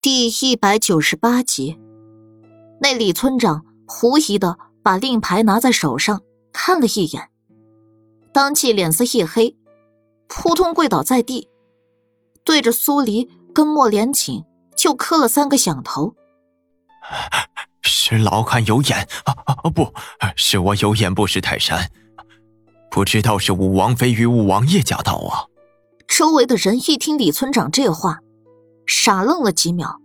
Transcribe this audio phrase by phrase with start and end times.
[0.00, 1.76] 第一百九十八集，
[2.80, 6.22] 那李村长狐疑的把令牌拿在手上
[6.52, 7.30] 看了一眼，
[8.32, 9.56] 当即脸色一黑，
[10.28, 11.48] 扑通跪倒在地，
[12.44, 14.44] 对着苏黎跟莫连锦
[14.76, 16.14] 就磕了三个响头。
[17.82, 19.54] 是老汉有眼啊啊！
[19.70, 19.92] 不
[20.36, 21.90] 是我有眼不识泰山，
[22.88, 25.46] 不知道是武王妃与武王爷驾到啊！
[26.06, 28.20] 周围的人一听李村长这话。
[28.88, 30.00] 傻愣了几秒，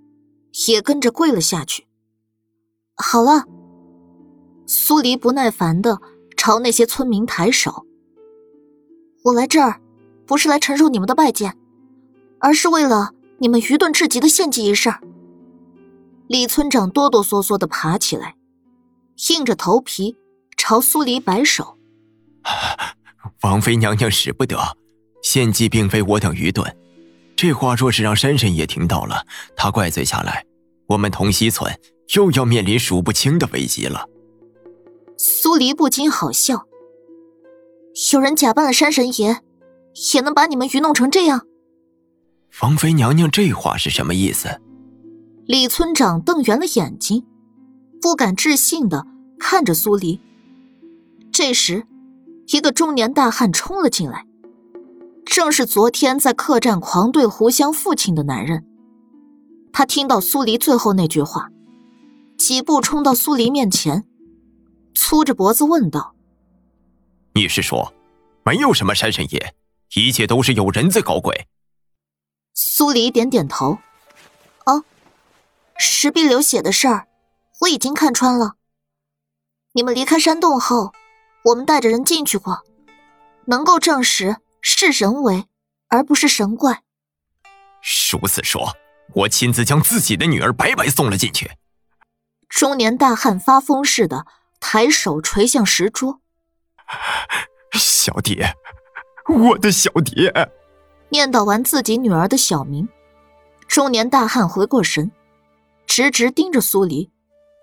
[0.68, 1.88] 也跟着跪了下去。
[2.98, 3.46] 好了，
[4.68, 6.02] 苏黎不耐烦的
[6.36, 7.86] 朝那些村民抬手
[9.24, 9.82] ：“我来这儿，
[10.28, 11.58] 不是来承受你们的拜见，
[12.40, 14.94] 而是为了你们愚钝至极的献祭仪式。”
[16.28, 18.36] 李村长哆哆嗦嗦的爬起来，
[19.30, 20.18] 硬着头皮
[20.58, 21.78] 朝苏黎摆手
[23.44, 24.58] ：“王妃娘娘使不得，
[25.22, 26.76] 献祭并非我等愚钝。”
[27.36, 30.46] 这话若是让山神爷听到了，他怪罪下来，
[30.88, 31.74] 我们同溪村
[32.16, 34.08] 又要面临数不清的危机了。
[35.18, 36.66] 苏黎不禁好笑，
[38.14, 39.42] 有人假扮了山神爷，
[40.14, 41.42] 也能把你们愚弄成这样？
[42.62, 44.62] 王妃娘娘这话是什么意思？
[45.46, 47.26] 李村长瞪圆了眼睛，
[48.02, 49.06] 不敢置信的
[49.40, 50.22] 看着苏黎。
[51.32, 51.86] 这时，
[52.48, 54.26] 一个中年大汉冲了进来。
[55.26, 58.66] 正是昨天在客栈狂对胡香父亲的男人。
[59.72, 61.50] 他听到苏黎最后那句话，
[62.38, 64.04] 几步冲到苏黎面前，
[64.94, 66.14] 粗着脖子问道
[67.34, 67.94] ：“你是说，
[68.44, 69.54] 没有什么山神爷，
[69.96, 71.48] 一切都是有人在搞鬼？”
[72.54, 73.80] 苏黎点点头
[74.68, 74.84] ：“哦，
[75.78, 77.08] 石壁流血的事儿，
[77.62, 78.54] 我已经看穿了。
[79.74, 80.92] 你们离开山洞后，
[81.46, 82.62] 我们带着人进去过，
[83.46, 84.38] 能够证实。”
[84.92, 85.46] 是人为，
[85.88, 86.84] 而不是神怪。
[88.12, 88.76] 如此说，
[89.14, 91.52] 我亲自将自己的女儿白白送了进去。
[92.50, 94.26] 中年大汉发疯似的
[94.60, 96.20] 抬手捶向石桌。
[97.74, 98.54] 小蝶，
[99.28, 100.52] 我的小蝶。
[101.10, 102.88] 念叨完自己女儿的小名，
[103.68, 105.12] 中年大汉回过神，
[105.88, 107.12] 直直盯着苏黎，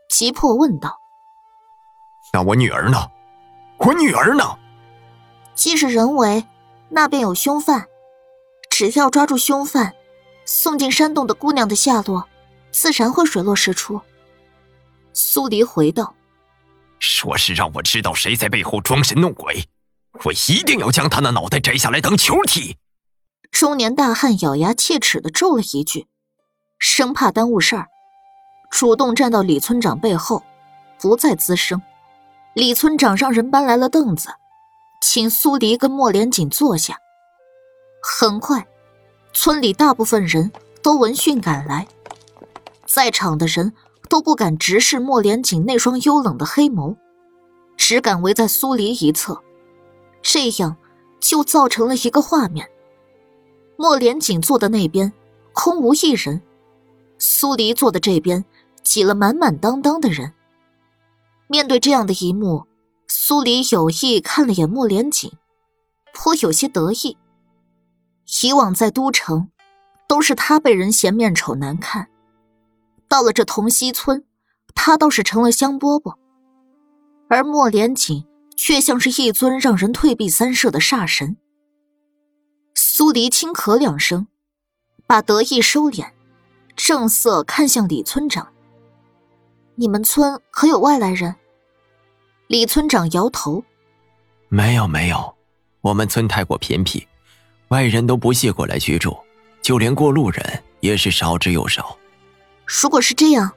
[0.09, 0.98] 急迫问道
[2.32, 3.10] ：“那我女儿呢？
[3.78, 4.44] 我女儿呢？”
[5.54, 6.44] 既是人为。
[6.90, 7.86] 那便有凶犯，
[8.68, 9.94] 只要抓住凶犯，
[10.44, 12.28] 送进山洞的姑娘的下落，
[12.72, 14.00] 自然会水落石出。
[15.12, 16.14] 苏黎回道
[16.98, 19.64] ：“说是让我知道谁在背后装神弄鬼，
[20.24, 22.76] 我一定要将他那脑袋摘下来当球踢。”
[23.50, 26.06] 中年大汉咬牙切齿的咒了一句，
[26.78, 27.88] 生怕耽误事儿，
[28.70, 30.44] 主动站到李村长背后，
[31.00, 31.80] 不再吱声。
[32.54, 34.30] 李村长让人搬来了凳子。
[35.00, 36.98] 请苏黎跟莫连锦坐下。
[38.02, 38.66] 很快，
[39.32, 40.52] 村里大部分人
[40.82, 41.88] 都闻讯赶来，
[42.86, 43.72] 在场的人
[44.08, 46.96] 都不敢直视莫连锦那双幽冷的黑眸，
[47.76, 49.40] 只敢围在苏黎一侧。
[50.22, 50.76] 这样
[51.18, 52.68] 就造成了一个画面：
[53.76, 55.12] 莫连锦坐的那边
[55.52, 56.42] 空无一人，
[57.18, 58.44] 苏黎坐的这边
[58.82, 60.34] 挤了满满当当的人。
[61.48, 62.69] 面对这样的一幕。
[63.12, 65.32] 苏黎有意看了眼莫连锦，
[66.15, 67.19] 颇有些得意。
[68.44, 69.50] 以往在都城，
[70.06, 72.09] 都是他被人嫌面丑难看，
[73.09, 74.25] 到了这同溪村，
[74.76, 76.15] 他倒是成了香饽饽。
[77.28, 78.25] 而莫连锦
[78.56, 81.37] 却像是一尊让人退避三舍的煞神。
[82.77, 84.28] 苏黎轻咳两声，
[85.09, 86.12] 把得意收敛，
[86.77, 88.53] 正色看向李村长
[89.75, 91.34] ：“你们村可有外来人？”
[92.50, 93.62] 李村长摇头
[94.50, 95.36] ：“没有，没有，
[95.82, 97.06] 我们村太过偏僻，
[97.68, 99.16] 外人都不屑过来居住，
[99.62, 101.96] 就连过路人也是少之又少。
[102.66, 103.52] 如果是这样，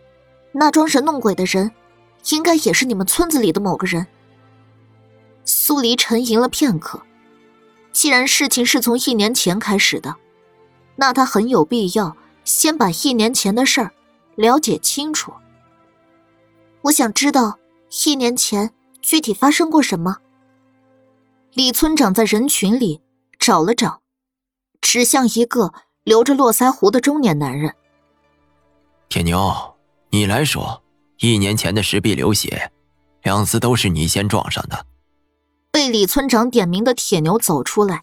[0.52, 1.72] 那装神弄鬼的人，
[2.30, 4.06] 应该也是你们村子里的某个人。”
[5.44, 7.02] 苏黎沉吟了片刻，
[7.92, 10.18] 既然事情是从一年前开始的，
[10.98, 13.92] 那他很有必要先把一年前的事儿
[14.36, 15.34] 了解清楚。
[16.84, 17.58] 我想知道
[18.06, 18.72] 一年前。
[19.04, 20.18] 具体发生过什么？
[21.54, 23.02] 李村长在人群里
[23.38, 24.02] 找了找，
[24.80, 25.74] 指向一个
[26.06, 27.76] 留着络腮胡的中年男人。
[29.10, 29.76] 铁牛，
[30.10, 30.82] 你来说，
[31.20, 32.72] 一年前的石壁流血，
[33.24, 34.86] 两次都是你先撞上的。
[35.70, 38.02] 被李村长点名的铁牛走出来，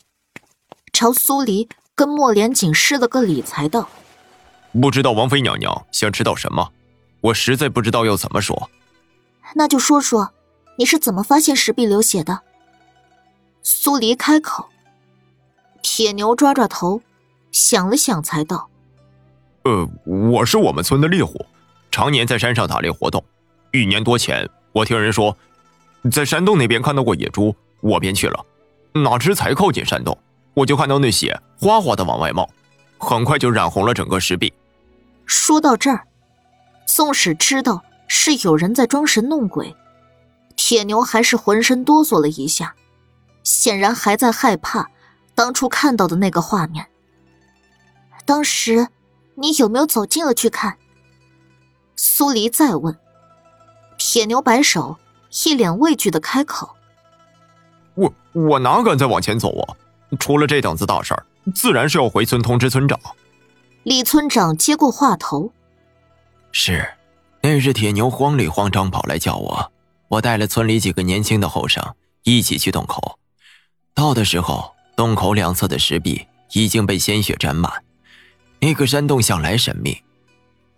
[0.93, 3.88] 朝苏黎跟莫连锦施了个礼，才道
[4.79, 6.73] ：“不知道王妃娘娘想知道什么，
[7.23, 8.70] 我实在不知道要怎么说。
[9.55, 10.32] 那就说说。”
[10.81, 12.41] 你是怎么发现石壁流血的？
[13.62, 14.71] 苏黎开口。
[15.82, 17.03] 铁牛抓抓头，
[17.53, 18.71] 想了想，才道
[19.65, 21.44] ：“呃，我是我们村的猎户，
[21.91, 23.23] 常年在山上打猎活动。
[23.73, 25.37] 一年多前，我听人说，
[26.11, 28.47] 在山洞那边看到过野猪，我便去了。
[28.94, 30.17] 哪知才靠近山洞，
[30.55, 32.49] 我就看到那血哗哗的往外冒，
[32.97, 34.50] 很快就染红了整个石壁。
[35.27, 36.06] 说到这儿，
[36.87, 39.77] 宋使知道是有人在装神弄鬼，
[40.56, 42.75] 铁牛还是浑身哆嗦了一下，
[43.43, 44.91] 显然还在害怕
[45.35, 46.87] 当初看到的那个画面。
[48.25, 48.88] 当时
[49.37, 50.76] 你有没有走近了去看？
[51.97, 52.97] 苏黎再问。
[53.99, 54.99] 铁牛摆手，
[55.44, 56.76] 一脸畏惧的开口
[57.94, 59.76] ：“我我哪敢再往前走啊！
[60.19, 62.99] 出了这档子大事儿，自然是要回村通知村长。”
[63.85, 65.53] 李村长接过话头
[66.53, 66.87] ：“是，
[67.43, 69.73] 那日铁牛慌里慌张跑来叫我，
[70.10, 71.82] 我带了村里几个年轻的后生
[72.24, 73.18] 一起去洞口。
[73.94, 77.72] 到的时候，洞口两侧的石壁已经被鲜血沾满。
[78.60, 80.02] 那个山洞向来神秘，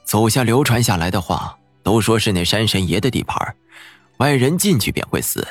[0.05, 3.57] 走下流传下来的话。”都说是那山神爷的地盘，
[4.19, 5.45] 外人进去便会死，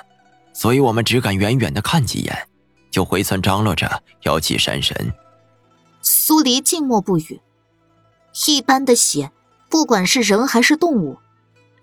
[0.54, 2.48] 所以我们只敢远远的看几眼，
[2.90, 5.14] 就回村张罗着要祭山神。
[6.02, 7.42] 苏黎静默不语。
[8.48, 9.30] 一般的血，
[9.68, 11.20] 不管是人还是动物，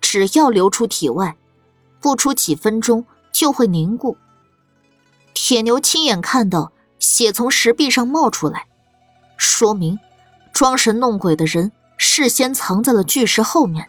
[0.00, 1.36] 只要流出体外，
[2.00, 4.16] 不出几分钟就会凝固。
[5.34, 8.66] 铁牛亲眼看到血从石壁上冒出来，
[9.36, 9.98] 说明
[10.52, 13.88] 装神弄鬼的人事先藏在了巨石后面。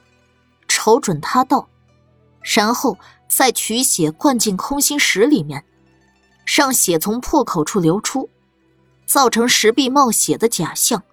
[0.67, 1.67] 瞅准他道，
[2.41, 2.97] 然后
[3.27, 5.65] 再取血灌进空心石里面，
[6.45, 8.29] 让血从破口处流出，
[9.07, 11.03] 造成石壁冒血的假象。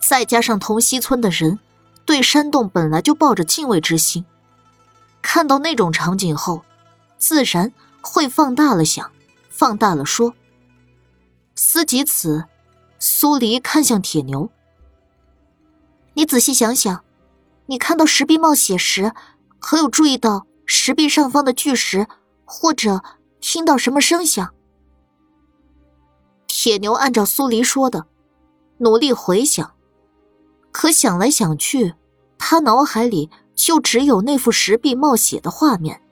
[0.00, 1.60] 再加上同溪村的人
[2.04, 4.24] 对山洞本来就抱着敬畏之心，
[5.22, 6.62] 看到那种场景后，
[7.16, 7.72] 自然
[8.02, 9.10] 会放大了想，
[9.48, 10.34] 放大了说。
[11.54, 12.44] 思及此，
[12.98, 14.50] 苏黎看向铁牛
[16.14, 17.02] ：“你仔细想想。”
[17.66, 19.12] 你看到石壁冒血时，
[19.60, 22.06] 可有注意到石壁上方的巨石，
[22.44, 23.02] 或者
[23.40, 24.52] 听到什么声响？
[26.48, 28.06] 铁牛按照苏黎说的，
[28.78, 29.74] 努力回想，
[30.72, 31.94] 可想来想去，
[32.36, 33.30] 他脑海里
[33.64, 36.02] 就只有那幅石壁冒血的画面，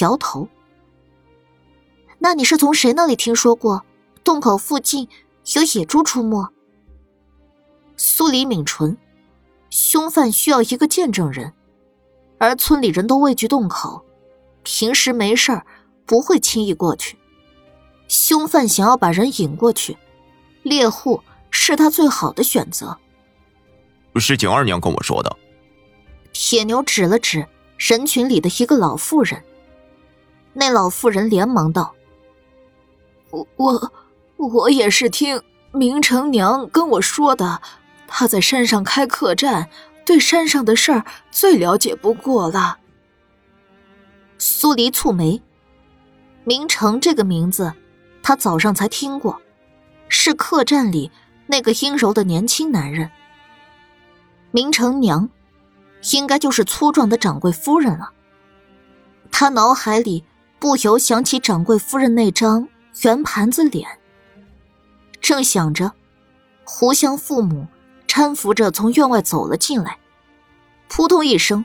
[0.00, 0.48] 摇头。
[2.18, 3.84] 那你是从谁那里听说过
[4.24, 5.08] 洞口附近
[5.54, 6.48] 有野猪出没？
[7.96, 8.98] 苏黎抿唇。
[9.70, 11.52] 凶犯需要一个见证人，
[12.38, 14.04] 而村里人都畏惧洞口，
[14.64, 15.64] 平时没事儿
[16.04, 17.16] 不会轻易过去。
[18.08, 19.96] 凶犯想要把人引过去，
[20.64, 22.98] 猎户是他最好的选择。
[24.16, 25.36] 是景二娘跟我说的。
[26.42, 27.46] 铁牛指了指
[27.76, 29.44] 人群里的一个老妇人，
[30.54, 31.94] 那老妇人连忙道
[33.30, 33.92] ：“我我
[34.38, 37.60] 我也是听明成娘跟我说的。”
[38.08, 39.68] 他在山上开客栈，
[40.06, 42.78] 对山上的事儿最了解不过了。
[44.38, 45.42] 苏黎蹙眉，
[46.44, 47.74] 明成这个名字，
[48.22, 49.38] 他早上才听过，
[50.08, 51.10] 是客栈里
[51.46, 53.10] 那个阴柔的年轻男人。
[54.50, 55.28] 明成娘，
[56.12, 58.10] 应该就是粗壮的掌柜夫人了。
[59.30, 60.24] 他脑海里
[60.58, 62.68] 不由想起掌柜夫人那张
[63.02, 63.86] 圆盘子脸，
[65.20, 65.92] 正想着，
[66.64, 67.66] 胡香父母。
[68.12, 69.96] 搀扶着从院外走了进来，
[70.88, 71.64] 扑通一声，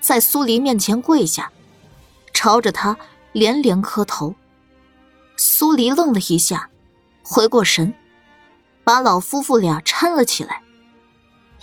[0.00, 1.52] 在苏黎面前跪下，
[2.32, 2.96] 朝着他
[3.30, 4.34] 连连磕头。
[5.36, 6.68] 苏黎愣了一下，
[7.22, 7.94] 回过神，
[8.82, 10.62] 把老夫妇俩搀了起来。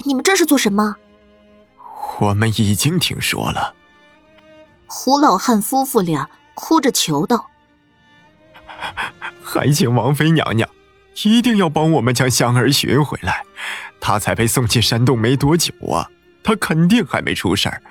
[0.06, 0.96] 你们这是做什么？
[2.20, 3.74] 我们已经听说了。
[4.88, 7.50] 胡老汉夫妇俩哭着求道
[9.42, 10.70] ：“还请王妃娘娘
[11.24, 13.44] 一定要帮我们将香儿寻回来。”
[14.02, 16.10] 她才被送进山洞没多久啊，
[16.44, 17.82] 她肯定还没出事儿。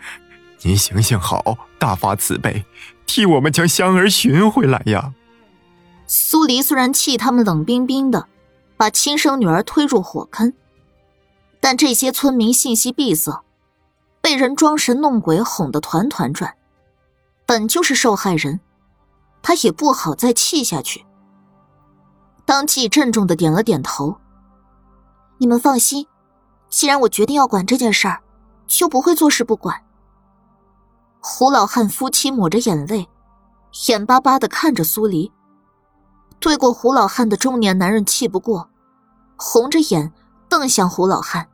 [0.62, 2.64] 您行行好，大发慈悲，
[3.06, 5.12] 替我们将香儿寻回来呀！
[6.06, 8.26] 苏黎虽然气他们冷冰冰的，
[8.76, 10.52] 把亲生女儿推入火坑，
[11.60, 13.44] 但这些村民信息闭塞，
[14.20, 16.56] 被人装神弄鬼哄得团团转，
[17.46, 18.60] 本就是受害人，
[19.42, 21.04] 他也不好再气下去。
[22.44, 24.16] 当即郑重的点了点头。
[25.38, 26.06] 你们放心，
[26.68, 28.20] 既然我决定要管这件事儿，
[28.66, 29.82] 就不会坐视不管。
[31.20, 33.08] 胡老汉夫妻抹着眼泪，
[33.88, 35.32] 眼巴巴的看着苏黎。
[36.38, 38.68] 对过胡老汉的中年男人气不过，
[39.36, 40.12] 红着眼
[40.48, 41.48] 瞪向胡老汉：“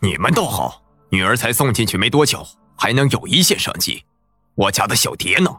[0.00, 2.46] 你们倒好，女儿才送进去没多久，
[2.76, 4.04] 还能有一线生机。
[4.54, 5.50] 我家的小蝶呢，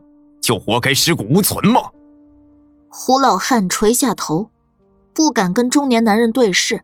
[0.42, 1.82] 就活该尸骨无存吗？”
[2.92, 4.50] 胡老汉垂下头，
[5.14, 6.84] 不敢跟中年男人对视。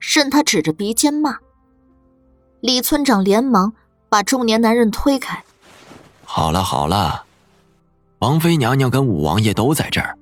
[0.00, 1.38] 任他指着鼻尖骂。
[2.60, 3.72] 李村长连忙
[4.08, 5.44] 把中年男人推开。
[6.24, 7.24] 好了好了，
[8.18, 10.18] 王妃娘娘跟五王爷都在这儿，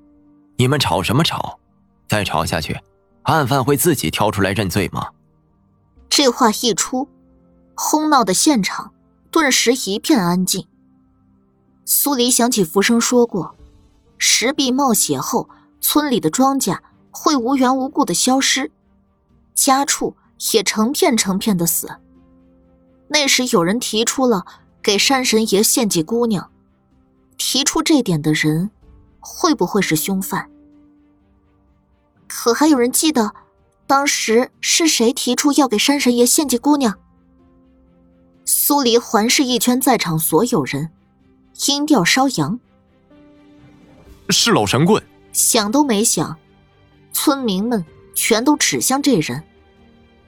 [0.57, 1.59] 你们吵什么吵？
[2.07, 2.79] 再吵下去，
[3.23, 5.09] 案犯会自己跳出来认罪吗？
[6.09, 7.07] 这话一出，
[7.75, 8.93] 哄闹的现场
[9.29, 10.67] 顿时一片安静。
[11.85, 13.55] 苏黎想起浮生说过，
[14.17, 15.49] 石壁冒血后，
[15.79, 16.77] 村里的庄稼
[17.09, 18.71] 会无缘无故的消失，
[19.55, 20.15] 家畜
[20.53, 21.89] 也成片成片的死。
[23.07, 24.45] 那时有人提出了
[24.81, 26.49] 给山神爷献祭姑娘，
[27.37, 28.71] 提出这点的人，
[29.19, 30.49] 会不会是凶犯？
[32.27, 33.33] 可还有人记得？
[33.85, 36.97] 当时是谁提出要给山神爷献祭姑娘？
[38.53, 40.89] 苏黎环视一圈在场所有人，
[41.67, 42.59] 音调稍扬
[44.27, 46.35] ：“是老神棍。”想都没想，
[47.13, 49.41] 村民们全都指向这人。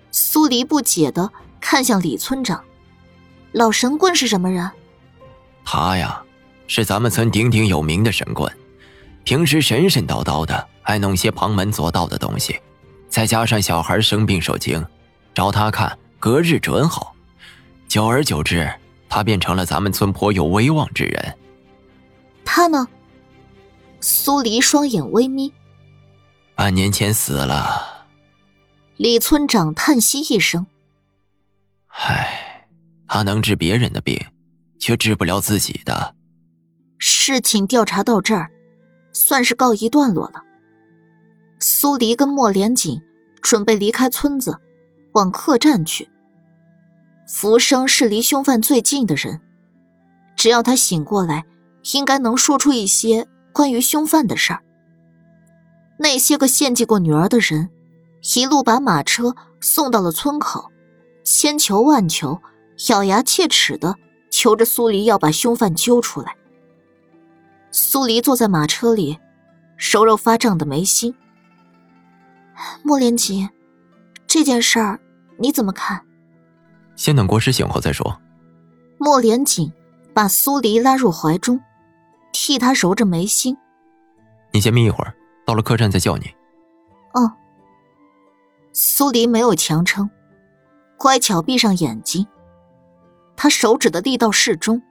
[0.09, 2.63] 苏黎不解的看向李村长
[3.51, 4.71] ：“老神棍是什么人？”
[5.65, 6.23] 他呀，
[6.65, 8.49] 是咱们村鼎鼎有名的神棍，
[9.25, 12.57] 平时神神叨叨的，爱弄些旁门左道的东西。
[13.09, 14.81] 再加上小孩生病受惊，
[15.33, 17.12] 找他看隔日准好。
[17.93, 18.67] 久而久之，
[19.07, 21.37] 他变成了咱们村颇有威望之人。
[22.43, 22.87] 他呢？
[24.01, 25.53] 苏黎双眼微眯。
[26.55, 28.07] 半年前死了。
[28.97, 30.65] 李村长叹息一声
[31.93, 32.65] ：“唉，
[33.07, 34.19] 他能治别人的病，
[34.79, 36.15] 却治不了自己的。”
[36.97, 38.49] 事情调查到这儿，
[39.11, 40.41] 算是告一段落了。
[41.59, 42.99] 苏黎跟莫连锦
[43.39, 44.59] 准备离开村子，
[45.11, 46.09] 往客栈去。
[47.27, 49.41] 浮生是离凶犯最近的人，
[50.35, 51.45] 只要他醒过来，
[51.93, 54.61] 应该能说出一些关于凶犯的事儿。
[55.97, 57.69] 那些个献祭过女儿的人，
[58.35, 60.69] 一路把马车送到了村口，
[61.23, 62.41] 千求万求，
[62.89, 63.95] 咬牙切齿的
[64.29, 66.35] 求着苏黎要把凶犯揪出来。
[67.71, 69.17] 苏黎坐在马车里，
[69.77, 71.15] 手肉发胀的眉心。
[72.83, 73.49] 莫连锦，
[74.27, 74.99] 这件事儿
[75.37, 76.05] 你怎么看？
[76.95, 78.19] 先等国师醒后再说。
[78.97, 79.71] 莫连锦
[80.13, 81.59] 把苏黎拉入怀中，
[82.31, 83.57] 替他揉着眉心。
[84.51, 85.13] 你先眯一会儿，
[85.45, 86.27] 到了客栈再叫你。
[87.13, 87.31] 哦。
[88.71, 90.09] 苏黎没有强撑，
[90.97, 92.27] 乖巧闭上眼睛。
[93.35, 94.81] 他手指的力道适中，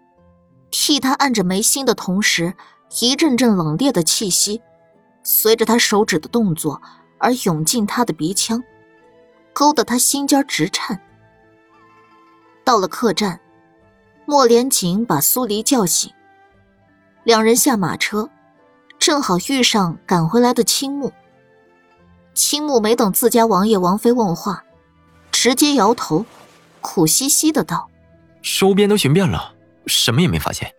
[0.71, 2.55] 替他按着眉心的同时，
[3.01, 4.61] 一阵阵冷冽的气息
[5.23, 6.81] 随着他手指的动作。
[7.25, 8.61] 而涌进他的鼻腔，
[9.53, 11.01] 勾得他心尖直颤。
[12.65, 13.41] 到了客栈，
[14.27, 16.13] 莫连锦把苏黎叫醒，
[17.25, 18.31] 两人下马车，
[18.99, 21.13] 正好遇上赶回来的青木。
[22.35, 24.65] 青木没等自家王爷王妃问话，
[25.31, 26.25] 直接摇头，
[26.81, 27.91] 苦兮兮的道
[28.43, 29.55] ：“周边都寻遍了，
[29.87, 30.73] 什么也没发现。”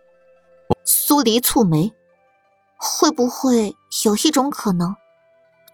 [0.84, 1.94] 苏黎蹙眉，
[2.76, 4.96] 会不会有一种可能？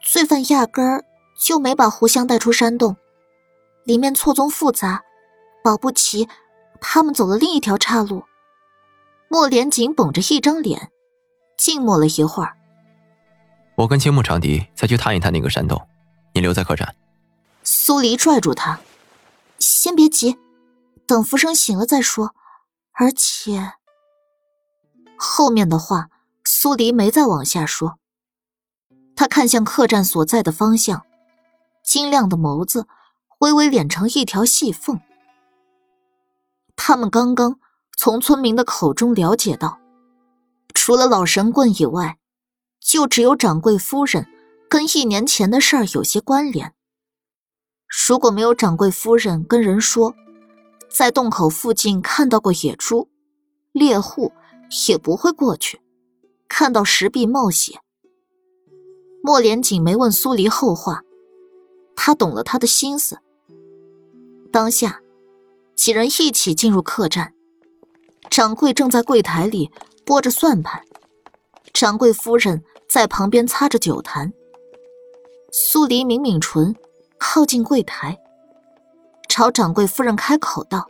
[0.03, 1.05] 罪犯压根儿
[1.39, 2.97] 就没把胡香带出山洞，
[3.85, 5.03] 里面错综复杂，
[5.63, 6.29] 保不齐
[6.81, 8.25] 他们走了另一条岔路。
[9.29, 10.91] 莫连紧绷着一张脸，
[11.57, 12.57] 静默了一会儿。
[13.77, 15.81] 我跟青木长笛再去探一探那个山洞，
[16.35, 16.97] 你留在客栈。
[17.63, 18.81] 苏黎拽住他，
[19.59, 20.37] 先别急，
[21.07, 22.35] 等浮生醒了再说。
[22.93, 23.75] 而且
[25.17, 26.09] 后面的话，
[26.45, 27.99] 苏黎没再往下说。
[29.15, 31.07] 他看向客栈所在的方向，
[31.85, 32.89] 晶亮的眸子
[33.39, 35.01] 微微敛成一条细缝。
[36.77, 37.59] 他们刚刚
[37.97, 39.79] 从村民的口中了解到，
[40.75, 42.19] 除了老神棍以外，
[42.81, 44.27] 就只有掌柜夫人
[44.69, 46.75] 跟一年前的事儿有些关联。
[48.09, 50.15] 如果没有掌柜夫人跟人说，
[50.89, 53.09] 在洞口附近看到过野猪，
[53.73, 54.33] 猎户
[54.89, 55.81] 也不会过去，
[56.49, 57.81] 看到石壁冒血。
[59.23, 61.03] 莫连锦没问苏黎后话，
[61.95, 63.19] 他懂了他的心思。
[64.51, 65.01] 当下，
[65.81, 67.33] 几人一起进入客栈，
[68.29, 69.71] 掌柜正在柜台里
[70.05, 70.83] 拨着算盘，
[71.73, 74.31] 掌柜夫人在旁边擦着酒坛。
[75.51, 76.77] 苏黎抿抿唇，
[77.19, 78.19] 靠近柜台，
[79.27, 80.87] 朝掌柜夫人开口道：“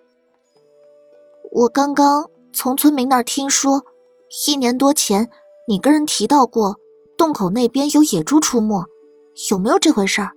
[1.52, 3.84] 我刚刚从村民那儿听说，
[4.48, 5.30] 一年多前
[5.68, 6.80] 你跟人提到过。”
[7.16, 8.84] 洞口那边有野猪出没，
[9.52, 10.32] 有没有这回事儿？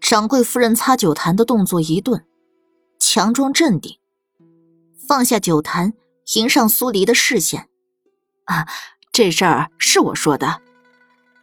[0.00, 2.24] 掌柜夫人擦酒坛的动作一顿，
[2.98, 3.98] 强装镇定，
[5.06, 5.92] 放下酒坛，
[6.34, 7.68] 迎上苏黎的视线。
[8.44, 8.66] 啊，
[9.12, 10.62] 这事儿是我说的。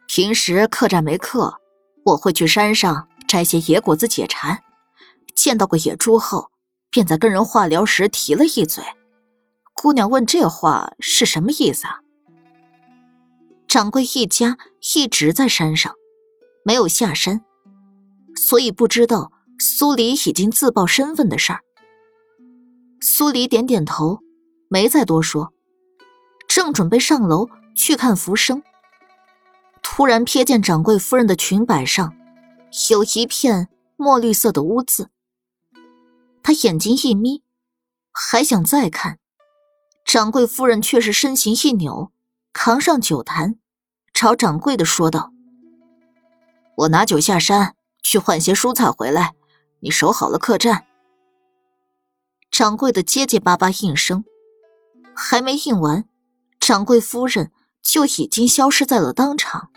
[0.08, 1.62] 平时客栈没客，
[2.04, 3.36] 我会去山上摘。
[3.36, 4.64] 摘些野果子解馋。
[5.36, 6.52] 见到过野猪后，
[6.90, 8.82] 便在跟人话聊时提了一嘴。
[9.74, 12.00] 姑娘问这话是什么意思啊？
[13.68, 14.58] 掌柜一家
[14.96, 15.94] 一直在山上，
[16.64, 17.44] 没有下山，
[18.38, 21.62] 所以不知道苏黎已经自曝身份的事儿。
[23.02, 24.20] 苏黎点点头，
[24.68, 25.54] 没再多说，
[26.48, 28.64] 正准备上楼去看浮生，
[29.82, 32.14] 突然瞥见掌柜夫人的裙摆上
[32.90, 35.10] 有一片墨绿色的污渍。
[36.42, 37.44] 他眼睛一眯，
[38.12, 39.20] 还想再看，
[40.04, 42.12] 掌柜夫人却是身形一扭，
[42.54, 43.56] 扛上酒坛，
[44.14, 45.32] 朝掌柜的说道
[46.78, 49.34] ：“我拿酒下山去换些蔬菜回来，
[49.86, 50.88] 你守好了客栈。”
[52.50, 54.26] 掌柜的结结巴巴应声，
[55.16, 56.06] 还没应完，
[56.60, 57.52] 掌柜夫人
[57.84, 59.70] 就已经消失在了当场。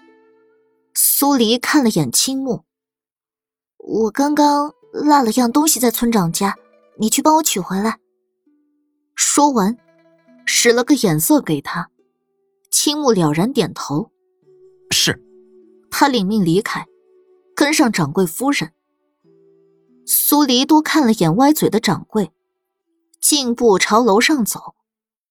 [0.94, 2.64] 苏黎看了眼青木，
[3.76, 4.74] 我刚刚。
[4.90, 6.56] 落了样东西在村长家，
[6.96, 7.98] 你去帮我取回来。
[9.14, 9.76] 说完，
[10.46, 11.90] 使了个眼色给他。
[12.70, 14.10] 青木了然点头，
[14.90, 15.22] 是。
[15.90, 16.86] 他领命离开，
[17.54, 18.72] 跟上掌柜夫人。
[20.10, 22.32] 苏黎多看了眼歪嘴的掌柜，
[23.20, 24.74] 径步朝楼上走。